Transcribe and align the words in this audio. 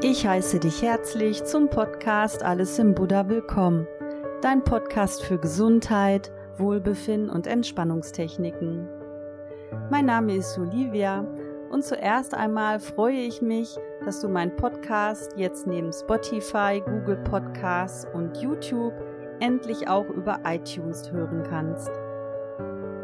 Ich 0.00 0.26
heiße 0.26 0.60
dich 0.60 0.80
herzlich 0.80 1.44
zum 1.44 1.68
Podcast 1.68 2.42
Alles 2.44 2.78
im 2.78 2.94
Buddha 2.94 3.28
willkommen. 3.28 3.86
Dein 4.40 4.62
Podcast 4.62 5.24
für 5.24 5.38
Gesundheit, 5.38 6.32
Wohlbefinden 6.56 7.28
und 7.28 7.48
Entspannungstechniken. 7.48 8.88
Mein 9.90 10.06
Name 10.06 10.36
ist 10.36 10.56
Olivia 10.56 11.26
und 11.70 11.84
zuerst 11.84 12.32
einmal 12.32 12.78
freue 12.78 13.18
ich 13.18 13.42
mich, 13.42 13.76
dass 14.04 14.20
du 14.20 14.28
meinen 14.28 14.54
Podcast 14.54 15.32
jetzt 15.36 15.66
neben 15.66 15.92
Spotify, 15.92 16.80
Google 16.80 17.18
Podcasts 17.24 18.06
und 18.14 18.36
YouTube 18.36 18.94
endlich 19.40 19.88
auch 19.88 20.08
über 20.08 20.38
iTunes 20.44 21.10
hören 21.10 21.42
kannst. 21.42 21.90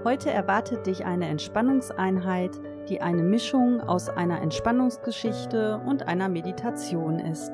Heute 0.05 0.30
erwartet 0.30 0.86
dich 0.86 1.07
eine 1.07 1.27
Entspannungseinheit, 1.29 2.51
die 2.91 3.01
eine 3.01 3.23
Mischung 3.23 3.80
aus 3.80 4.10
einer 4.10 4.42
Entspannungsgeschichte 4.42 5.80
und 5.87 6.06
einer 6.06 6.29
Meditation 6.29 7.19
ist. 7.19 7.51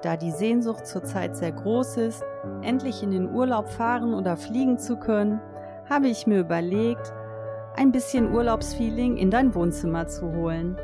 Da 0.00 0.16
die 0.16 0.30
Sehnsucht 0.30 0.86
zurzeit 0.86 1.36
sehr 1.36 1.52
groß 1.52 1.98
ist, 1.98 2.24
endlich 2.62 3.02
in 3.02 3.10
den 3.10 3.34
Urlaub 3.34 3.68
fahren 3.68 4.14
oder 4.14 4.38
fliegen 4.38 4.78
zu 4.78 4.96
können, 4.96 5.42
habe 5.90 6.08
ich 6.08 6.26
mir 6.26 6.40
überlegt, 6.40 7.12
ein 7.76 7.92
bisschen 7.92 8.32
Urlaubsfeeling 8.32 9.18
in 9.18 9.30
dein 9.30 9.54
Wohnzimmer 9.54 10.06
zu 10.06 10.32
holen. 10.32 10.78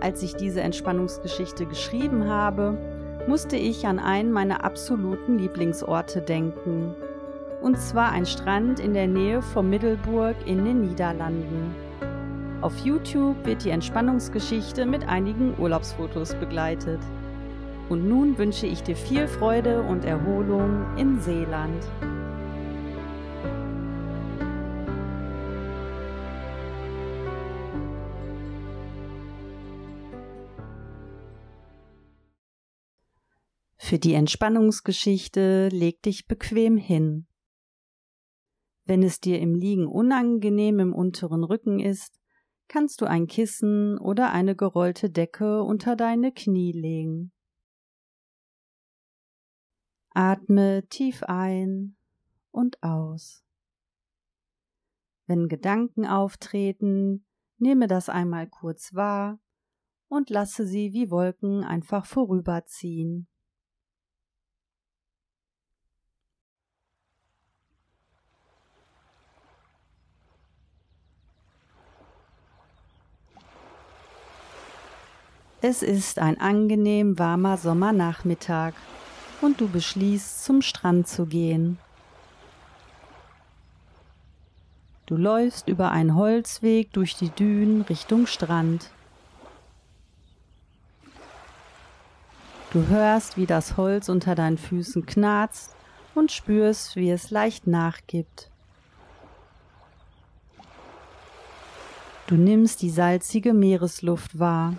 Als 0.00 0.22
ich 0.22 0.36
diese 0.36 0.60
Entspannungsgeschichte 0.60 1.66
geschrieben 1.66 2.28
habe, 2.28 2.78
musste 3.26 3.56
ich 3.56 3.84
an 3.84 3.98
einen 3.98 4.30
meiner 4.30 4.62
absoluten 4.62 5.40
Lieblingsorte 5.40 6.22
denken. 6.22 6.94
Und 7.66 7.80
zwar 7.80 8.12
ein 8.12 8.26
Strand 8.26 8.78
in 8.78 8.94
der 8.94 9.08
Nähe 9.08 9.42
von 9.42 9.68
Middelburg 9.68 10.36
in 10.46 10.64
den 10.64 10.82
Niederlanden. 10.82 11.74
Auf 12.60 12.78
YouTube 12.84 13.44
wird 13.44 13.64
die 13.64 13.70
Entspannungsgeschichte 13.70 14.86
mit 14.86 15.08
einigen 15.08 15.58
Urlaubsfotos 15.58 16.36
begleitet. 16.36 17.00
Und 17.88 18.08
nun 18.08 18.38
wünsche 18.38 18.68
ich 18.68 18.84
dir 18.84 18.94
viel 18.94 19.26
Freude 19.26 19.82
und 19.82 20.04
Erholung 20.04 20.96
in 20.96 21.18
Seeland. 21.18 21.84
Für 33.76 33.98
die 33.98 34.14
Entspannungsgeschichte 34.14 35.68
leg 35.72 36.00
dich 36.02 36.28
bequem 36.28 36.76
hin. 36.76 37.25
Wenn 38.86 39.02
es 39.02 39.20
dir 39.20 39.40
im 39.40 39.54
Liegen 39.54 39.88
unangenehm 39.88 40.78
im 40.78 40.94
unteren 40.94 41.42
Rücken 41.42 41.80
ist, 41.80 42.20
kannst 42.68 43.00
du 43.00 43.06
ein 43.06 43.26
Kissen 43.26 43.98
oder 43.98 44.30
eine 44.30 44.54
gerollte 44.54 45.10
Decke 45.10 45.62
unter 45.62 45.96
deine 45.96 46.32
Knie 46.32 46.72
legen. 46.72 47.32
Atme 50.10 50.86
tief 50.88 51.24
ein 51.24 51.96
und 52.52 52.82
aus. 52.82 53.44
Wenn 55.26 55.48
Gedanken 55.48 56.06
auftreten, 56.06 57.26
nehme 57.58 57.88
das 57.88 58.08
einmal 58.08 58.48
kurz 58.48 58.94
wahr 58.94 59.40
und 60.08 60.30
lasse 60.30 60.64
sie 60.64 60.92
wie 60.92 61.10
Wolken 61.10 61.64
einfach 61.64 62.06
vorüberziehen. 62.06 63.26
Es 75.68 75.82
ist 75.82 76.20
ein 76.20 76.40
angenehm 76.40 77.18
warmer 77.18 77.56
Sommernachmittag 77.56 78.74
und 79.40 79.60
du 79.60 79.66
beschließt, 79.66 80.44
zum 80.44 80.62
Strand 80.62 81.08
zu 81.08 81.26
gehen. 81.26 81.80
Du 85.06 85.16
läufst 85.16 85.66
über 85.66 85.90
einen 85.90 86.14
Holzweg 86.14 86.92
durch 86.92 87.16
die 87.16 87.30
Dünen 87.30 87.82
Richtung 87.82 88.28
Strand. 88.28 88.92
Du 92.70 92.86
hörst, 92.86 93.36
wie 93.36 93.46
das 93.46 93.76
Holz 93.76 94.08
unter 94.08 94.36
deinen 94.36 94.58
Füßen 94.58 95.04
knarzt 95.04 95.74
und 96.14 96.30
spürst, 96.30 96.94
wie 96.94 97.10
es 97.10 97.32
leicht 97.32 97.66
nachgibt. 97.66 98.52
Du 102.28 102.36
nimmst 102.36 102.82
die 102.82 102.90
salzige 102.90 103.52
Meeresluft 103.52 104.38
wahr. 104.38 104.74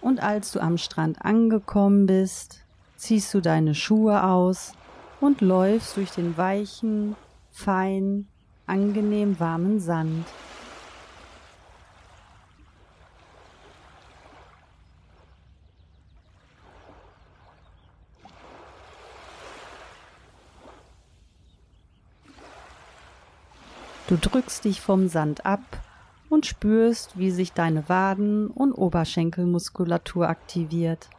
Und 0.00 0.22
als 0.22 0.52
du 0.52 0.60
am 0.60 0.78
Strand 0.78 1.24
angekommen 1.24 2.06
bist, 2.06 2.60
ziehst 2.96 3.32
du 3.34 3.40
deine 3.40 3.74
Schuhe 3.74 4.22
aus 4.24 4.72
und 5.20 5.40
läufst 5.40 5.96
durch 5.96 6.10
den 6.10 6.36
weichen, 6.36 7.16
fein, 7.50 8.26
angenehm 8.66 9.38
warmen 9.38 9.80
Sand. 9.80 10.26
Du 24.08 24.16
drückst 24.16 24.64
dich 24.64 24.80
vom 24.80 25.08
Sand 25.08 25.46
ab 25.46 25.60
und 26.30 26.46
spürst, 26.46 27.18
wie 27.18 27.30
sich 27.30 27.52
deine 27.52 27.88
Waden- 27.90 28.46
und 28.46 28.72
Oberschenkelmuskulatur 28.72 30.28
aktiviert. 30.28 31.10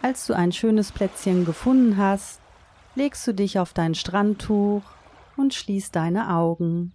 Als 0.00 0.26
du 0.26 0.34
ein 0.34 0.52
schönes 0.52 0.92
Plätzchen 0.92 1.44
gefunden 1.44 1.96
hast, 1.96 2.40
legst 2.94 3.26
du 3.26 3.34
dich 3.34 3.58
auf 3.58 3.72
dein 3.72 3.94
Strandtuch 3.94 4.82
und 5.36 5.54
schließt 5.54 5.96
deine 5.96 6.34
Augen. 6.34 6.92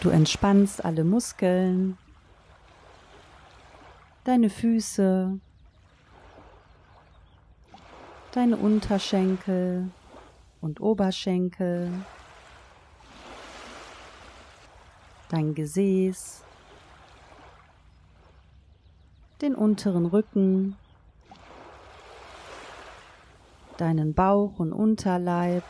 Du 0.00 0.08
entspannst 0.08 0.84
alle 0.84 1.04
Muskeln 1.04 1.98
deine 4.30 4.48
Füße, 4.48 5.40
deine 8.30 8.56
Unterschenkel 8.56 9.90
und 10.60 10.80
Oberschenkel, 10.80 11.90
dein 15.30 15.52
Gesäß, 15.56 16.44
den 19.42 19.56
unteren 19.56 20.06
Rücken, 20.06 20.76
deinen 23.78 24.14
Bauch 24.14 24.60
und 24.60 24.72
Unterleib, 24.72 25.64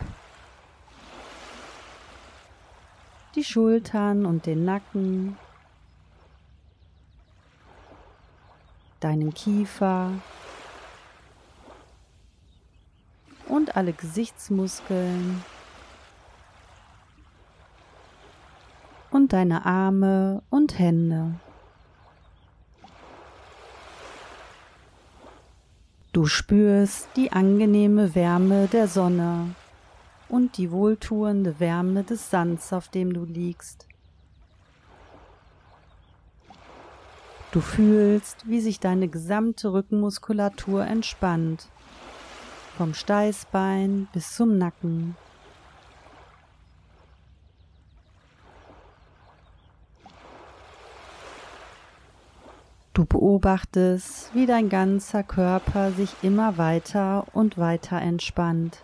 die 3.35 3.45
Schultern 3.45 4.27
und 4.27 4.45
den 4.45 4.67
Nacken, 4.67 5.39
deinen 9.01 9.35
Kiefer 9.35 10.13
und 13.49 13.77
alle 13.77 13.93
Gesichtsmuskeln 13.93 15.43
und 19.11 19.33
deine 19.33 19.67
Arme 19.67 20.43
und 20.51 20.79
Hände. 20.79 21.35
Du 26.13 26.27
spürst 26.27 27.09
die 27.17 27.33
angenehme 27.33 28.15
Wärme 28.15 28.67
der 28.67 28.89
Sonne 28.89 29.55
und 30.29 30.57
die 30.57 30.71
wohltuende 30.71 31.61
Wärme 31.61 32.03
des 32.03 32.31
Sands, 32.31 32.73
auf 32.73 32.89
dem 32.89 33.13
du 33.13 33.25
liegst. 33.25 33.90
Du 37.53 37.61
fühlst, 37.61 38.49
wie 38.49 38.61
sich 38.61 38.79
deine 38.79 39.09
gesamte 39.09 39.73
Rückenmuskulatur 39.73 40.87
entspannt, 40.87 41.69
vom 42.77 42.95
Steißbein 42.95 44.07
bis 44.13 44.37
zum 44.37 44.57
Nacken. 44.57 45.17
Du 52.95 53.05
beobachtest, 53.05 54.33
wie 54.33 54.47
dein 54.47 54.69
ganzer 54.69 55.25
Körper 55.25 55.91
sich 55.91 56.15
immer 56.23 56.57
weiter 56.57 57.27
und 57.33 57.59
weiter 57.59 58.01
entspannt, 58.01 58.79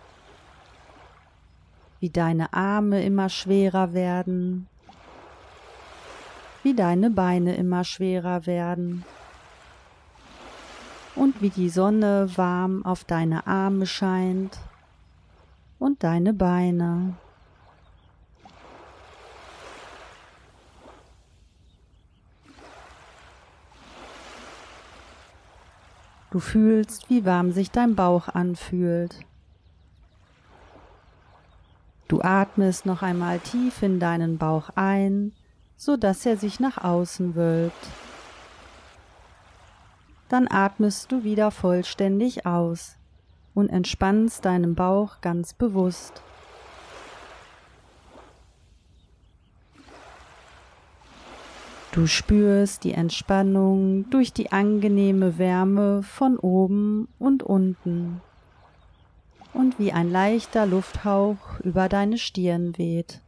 wie 2.01 2.09
deine 2.09 2.51
Arme 2.51 3.01
immer 3.05 3.29
schwerer 3.29 3.93
werden 3.93 4.67
wie 6.67 6.73
deine 6.73 7.09
Beine 7.09 7.55
immer 7.55 7.85
schwerer 7.85 8.45
werden 8.45 9.05
und 11.15 11.41
wie 11.41 11.49
die 11.49 11.69
Sonne 11.69 12.29
warm 12.35 12.85
auf 12.85 13.05
deine 13.05 13.47
Arme 13.47 13.85
scheint 13.85 14.59
und 15.79 16.03
deine 16.03 16.33
Beine. 16.33 17.13
Du 26.31 26.41
fühlst, 26.41 27.09
wie 27.09 27.23
warm 27.23 27.53
sich 27.53 27.71
dein 27.71 27.95
Bauch 27.95 28.27
anfühlt. 28.27 29.15
Du 32.09 32.19
atmest 32.21 32.85
noch 32.85 33.03
einmal 33.03 33.39
tief 33.39 33.81
in 33.81 34.01
deinen 34.01 34.37
Bauch 34.37 34.69
ein, 34.75 35.31
so 35.77 35.95
dass 35.95 36.25
er 36.25 36.35
sich 36.37 36.59
nach 36.59 36.83
außen 36.83 37.35
wölbt. 37.35 37.87
Dann 40.27 40.47
atmest 40.49 41.11
du 41.11 41.23
wieder 41.23 41.51
vollständig 41.51 42.45
aus 42.45 42.97
und 43.53 43.69
entspannst 43.69 44.43
deinen 44.43 44.75
Bauch 44.75 45.21
ganz 45.21 45.53
bewusst. 45.53 46.21
Du 51.93 52.05
spürst 52.05 52.83
die 52.83 52.93
Entspannung 52.93 54.07
durch 54.09 54.33
die 54.33 54.51
angenehme 54.51 55.37
Wärme 55.39 56.03
von 56.03 56.37
oben 56.37 57.07
und 57.17 57.41
unten 57.41 58.21
und 59.53 59.79
wie 59.79 59.91
ein 59.91 60.11
leichter 60.11 60.67
Lufthauch 60.67 61.59
über 61.61 61.89
deine 61.89 62.19
Stirn 62.19 62.77
weht. 62.77 63.21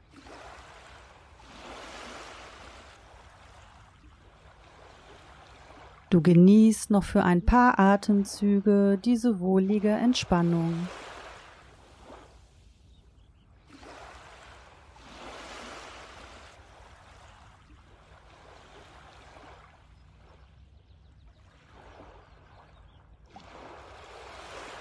Du 6.20 6.24
genießt 6.24 6.92
noch 6.92 7.06
für 7.06 7.24
ein 7.24 7.46
paar 7.46 7.80
Atemzüge 7.80 9.00
diese 9.06 9.40
wohlige 9.40 9.88
Entspannung. 9.88 10.90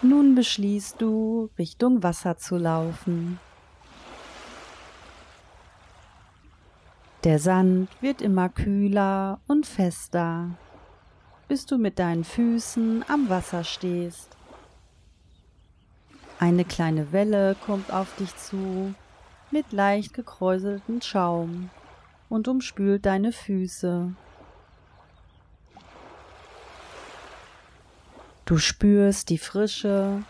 Nun 0.02 0.35
beschließt 0.35 1.00
du, 1.00 1.50
Richtung 1.56 2.02
Wasser 2.02 2.37
zu 2.37 2.56
laufen. 2.56 3.38
Der 7.23 7.38
Sand 7.38 7.90
wird 8.00 8.23
immer 8.23 8.49
kühler 8.49 9.38
und 9.46 9.67
fester, 9.69 10.50
bis 11.49 11.65
du 11.65 11.79
mit 11.79 11.99
deinen 11.99 12.25
Füßen 12.25 13.05
am 13.09 13.31
Wasser 13.31 13.65
stehst. 13.65 14.37
Eine 16.39 16.65
kleine 16.65 17.11
Welle 17.11 17.56
kommt 17.67 17.93
auf 17.93 18.15
dich 18.17 18.37
zu 18.37 18.95
mit 19.50 19.73
leicht 19.73 20.12
gekräuseltem 20.12 21.00
Schaum 21.00 21.71
und 22.29 22.47
umspült 22.47 23.06
deine 23.06 23.33
Füße. 23.33 24.12
Du 28.45 28.59
spürst 28.59 29.31
die 29.31 29.39
Frische 29.39 30.23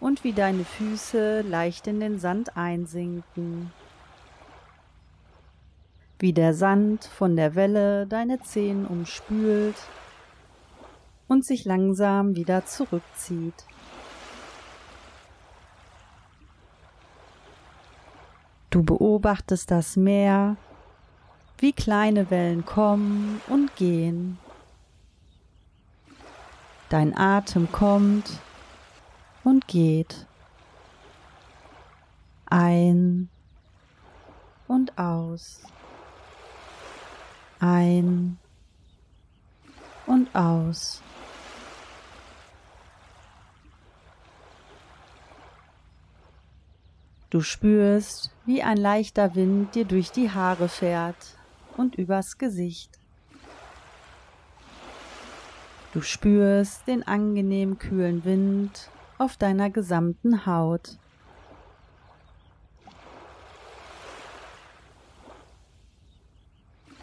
und 0.00 0.24
wie 0.24 0.32
deine 0.32 0.64
Füße 0.64 1.42
leicht 1.42 1.86
in 1.86 2.00
den 2.00 2.18
Sand 2.18 2.56
einsinken. 2.56 3.72
Wie 6.18 6.32
der 6.32 6.54
Sand 6.54 7.04
von 7.04 7.36
der 7.36 7.54
Welle 7.54 8.06
deine 8.06 8.40
Zehen 8.40 8.86
umspült 8.86 9.76
und 11.28 11.44
sich 11.44 11.64
langsam 11.64 12.36
wieder 12.36 12.64
zurückzieht. 12.66 13.64
Du 18.70 18.82
beobachtest 18.82 19.70
das 19.70 19.96
Meer, 19.96 20.56
wie 21.58 21.72
kleine 21.72 22.30
Wellen 22.30 22.66
kommen 22.66 23.40
und 23.48 23.74
gehen. 23.76 24.38
Dein 26.88 27.16
Atem 27.16 27.72
kommt 27.72 28.30
und 29.42 29.66
geht. 29.66 30.26
Ein 32.46 33.28
und 34.68 34.96
aus. 34.98 35.62
Ein 37.58 38.38
und 40.06 40.34
aus. 40.34 41.02
Du 47.36 47.42
spürst, 47.42 48.30
wie 48.46 48.62
ein 48.62 48.78
leichter 48.78 49.34
Wind 49.34 49.74
dir 49.74 49.84
durch 49.84 50.10
die 50.10 50.30
Haare 50.30 50.70
fährt 50.70 51.36
und 51.76 51.96
übers 51.96 52.38
Gesicht. 52.38 52.98
Du 55.92 56.00
spürst 56.00 56.86
den 56.86 57.06
angenehm 57.06 57.78
kühlen 57.78 58.24
Wind 58.24 58.88
auf 59.18 59.36
deiner 59.36 59.68
gesamten 59.68 60.46
Haut. 60.46 60.96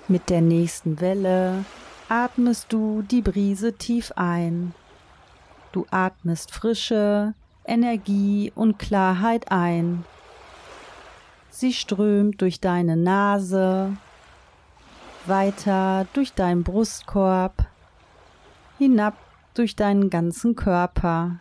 Mit 0.08 0.32
der 0.32 0.42
nächsten 0.42 1.00
Welle 1.00 1.64
atmest 2.10 2.74
du 2.74 3.04
die 3.04 3.22
Brise 3.22 3.74
tief 3.74 4.12
ein. 4.16 4.74
Du 5.74 5.86
atmest 5.92 6.50
Frische, 6.50 7.36
Energie 7.66 8.52
und 8.56 8.80
Klarheit 8.80 9.52
ein. 9.52 10.06
Sie 11.56 11.72
strömt 11.72 12.42
durch 12.42 12.60
deine 12.60 12.98
Nase, 12.98 13.96
weiter 15.28 16.08
durch 16.14 16.34
deinen 16.34 16.64
Brustkorb, 16.64 17.68
hinab 18.80 19.14
durch 19.54 19.76
deinen 19.76 20.10
ganzen 20.10 20.56
Körper, 20.56 21.38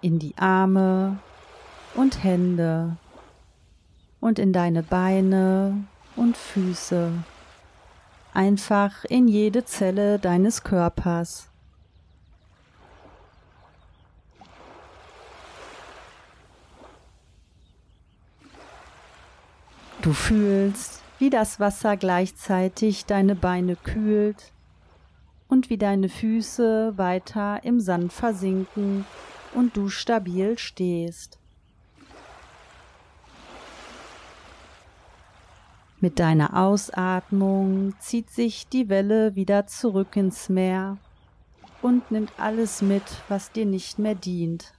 in 0.00 0.18
die 0.18 0.36
Arme 0.38 1.18
und 1.94 2.24
Hände 2.24 2.96
und 4.18 4.40
in 4.40 4.52
deine 4.52 4.82
Beine 4.82 5.84
und 6.16 6.36
Füße, 6.36 7.12
einfach 8.34 9.04
in 9.04 9.28
jede 9.28 9.64
Zelle 9.64 10.18
deines 10.18 10.64
Körpers. 10.64 11.51
Du 20.02 20.12
fühlst, 20.12 21.00
wie 21.20 21.30
das 21.30 21.60
Wasser 21.60 21.96
gleichzeitig 21.96 23.06
deine 23.06 23.36
Beine 23.36 23.76
kühlt 23.76 24.52
und 25.46 25.70
wie 25.70 25.78
deine 25.78 26.08
Füße 26.08 26.98
weiter 26.98 27.60
im 27.62 27.78
Sand 27.78 28.12
versinken 28.12 29.04
und 29.54 29.76
du 29.76 29.88
stabil 29.88 30.58
stehst. 30.58 31.38
Mit 36.00 36.18
deiner 36.18 36.60
Ausatmung 36.60 37.94
zieht 38.00 38.28
sich 38.28 38.66
die 38.66 38.88
Welle 38.88 39.36
wieder 39.36 39.68
zurück 39.68 40.16
ins 40.16 40.48
Meer 40.48 40.98
und 41.80 42.10
nimmt 42.10 42.32
alles 42.38 42.82
mit, 42.82 43.04
was 43.28 43.52
dir 43.52 43.66
nicht 43.66 44.00
mehr 44.00 44.16
dient, 44.16 44.72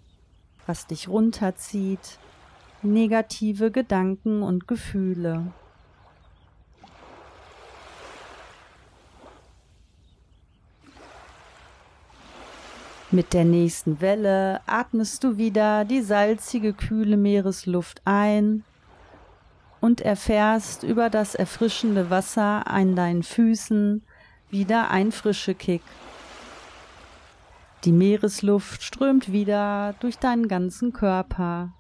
was 0.66 0.86
dich 0.86 1.08
runterzieht, 1.08 2.20
negative 2.84 3.72
Gedanken 3.72 4.44
und 4.44 4.68
Gefühle. 4.68 5.52
Mit 13.12 13.34
der 13.34 13.46
nächsten 13.46 14.02
Welle 14.02 14.62
atmest 14.66 15.24
du 15.24 15.38
wieder 15.38 15.86
die 15.86 16.02
salzige, 16.02 16.74
kühle 16.74 17.16
Meeresluft 17.16 18.02
ein 18.06 18.64
und 19.82 20.02
erfährst 20.02 20.82
über 20.82 21.12
das 21.12 21.36
erfrischende 21.36 22.10
Wasser 22.10 22.66
an 22.66 22.96
deinen 22.96 23.22
Füßen 23.22 24.02
wieder 24.50 24.90
ein 24.90 25.12
frische 25.12 25.54
Kick. 25.54 25.84
Die 27.84 27.92
Meeresluft 27.92 28.82
strömt 28.82 29.32
wieder 29.32 29.94
durch 30.00 30.18
deinen 30.18 30.48
ganzen 30.48 30.92
Körper. 30.92 31.74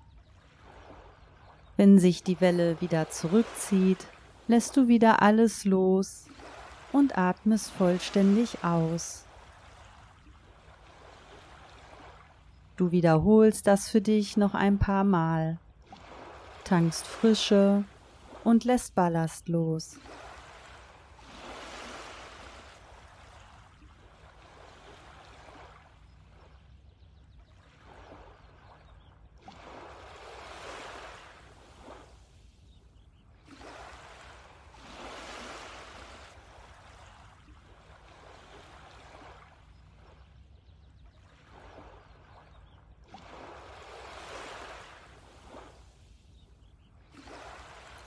Wenn 1.75 1.97
sich 1.97 2.23
die 2.23 2.39
Welle 2.39 2.79
wieder 2.81 3.09
zurückzieht, 3.09 4.05
lässt 4.47 4.77
du 4.77 4.87
wieder 4.87 5.21
alles 5.21 5.65
los 5.65 6.27
und 6.91 7.17
atmest 7.17 7.71
vollständig 7.71 8.63
aus. 8.63 9.25
Du 12.75 12.91
wiederholst 12.91 13.67
das 13.67 13.89
für 13.89 14.01
dich 14.01 14.37
noch 14.37 14.53
ein 14.53 14.77
paar 14.77 15.03
Mal, 15.03 15.57
tankst 16.63 17.05
Frische 17.05 17.83
und 18.43 18.63
lässt 18.65 18.95
Ballast 18.95 19.47
los. 19.47 19.97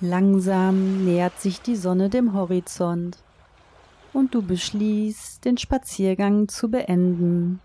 Langsam 0.00 1.07
nähert 1.07 1.41
sich 1.41 1.62
die 1.62 1.75
Sonne 1.75 2.11
dem 2.11 2.35
Horizont 2.35 3.25
und 4.12 4.35
du 4.35 4.43
beschließt, 4.43 5.43
den 5.43 5.57
Spaziergang 5.57 6.49
zu 6.49 6.71
beenden. 6.71 7.62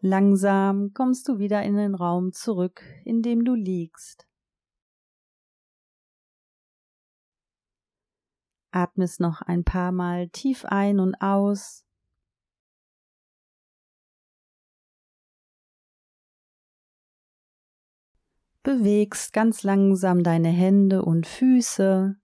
Langsam 0.00 0.94
kommst 0.94 1.28
du 1.28 1.38
wieder 1.38 1.62
in 1.62 1.76
den 1.76 1.94
Raum 1.94 2.32
zurück, 2.32 2.82
in 3.04 3.20
dem 3.20 3.44
du 3.44 3.54
liegst. 3.54 4.26
Atmest 8.70 9.20
noch 9.20 9.42
ein 9.42 9.64
paar 9.64 9.92
Mal 9.92 10.28
tief 10.30 10.64
ein 10.64 11.00
und 11.00 11.20
aus. 11.20 11.87
Bewegst 18.62 19.32
ganz 19.32 19.62
langsam 19.62 20.22
deine 20.22 20.50
Hände 20.50 21.02
und 21.02 21.26
Füße. 21.26 22.16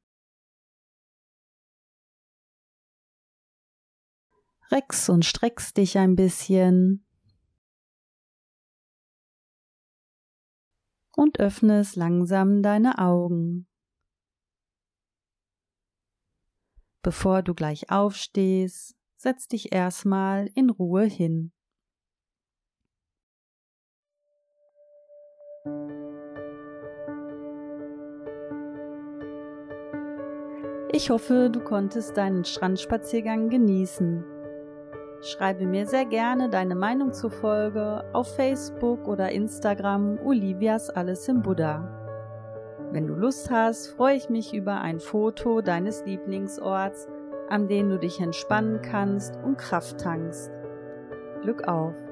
Reckst 4.71 5.09
und 5.11 5.25
streckst 5.25 5.77
dich 5.77 5.99
ein 5.99 6.17
bisschen. 6.17 7.05
und 11.17 11.41
öffnest 11.41 11.97
langsam 11.97 12.63
deine 12.63 12.99
Augen. 12.99 13.67
Bevor 17.03 17.43
du 17.43 17.55
gleich 17.55 17.91
aufstehst, 17.91 18.97
setz 19.17 19.47
dich 19.47 19.73
erstmal 19.73 20.49
in 20.55 20.71
Ruhe 20.71 21.05
hin. 21.05 21.53
Ich 30.97 31.11
hoffe, 31.11 31.51
du 31.51 31.59
konntest 31.59 32.17
deinen 32.17 32.45
Strandspaziergang 32.45 33.49
genießen. 33.49 34.25
Schreibe 35.23 35.67
mir 35.67 35.89
sehr 35.89 36.05
gerne 36.05 36.49
deine 36.49 36.77
Meinung 36.77 37.13
zur 37.13 37.33
Folge 37.33 38.05
auf 38.13 38.37
Facebook 38.37 39.09
oder 39.09 39.33
Instagram 39.33 40.21
Olivias 40.25 40.91
Alles 40.91 41.27
im 41.27 41.43
Buddha. 41.43 41.83
Wenn 42.93 43.09
du 43.09 43.15
Lust 43.15 43.51
hast, 43.51 43.89
freue 43.89 44.15
ich 44.15 44.29
mich 44.29 44.55
über 44.55 44.83
ein 44.83 45.01
Foto 45.01 45.63
deines 45.63 46.05
Lieblingsorts, 46.07 47.09
an 47.49 47.67
dem 47.67 47.89
du 47.89 47.99
dich 47.99 48.21
entspannen 48.21 48.81
kannst 48.81 49.35
und 49.45 49.59
Kraft 49.59 49.99
tankst. 49.99 50.53
Glück 51.43 51.67
auf! 51.67 52.04